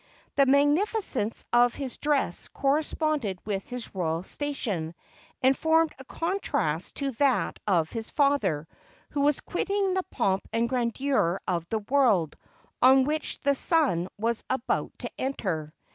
The 0.35 0.47
magnificence 0.47 1.45
of 1.53 1.75
his 1.75 1.99
dress 1.99 2.47
corresponded 2.47 3.37
with 3.45 3.69
his 3.69 3.93
royal 3.93 4.23
station, 4.23 4.95
and 5.43 5.55
formed 5.55 5.93
a 5.99 6.03
contrast 6.05 6.95
to 6.95 7.11
that 7.11 7.59
of 7.67 7.91
his 7.91 8.09
father, 8.09 8.67
who 9.11 9.21
was 9.21 9.41
quitting 9.41 9.93
the 9.93 10.01
pomp 10.09 10.47
and 10.51 10.67
grandeur 10.67 11.39
of 11.47 11.69
the 11.69 11.77
world, 11.87 12.35
on 12.81 13.03
which 13.03 13.41
the 13.41 13.53
son 13.53 14.07
was 14.17 14.43
about 14.49 14.91
to 14.97 15.11
enter. 15.19 15.71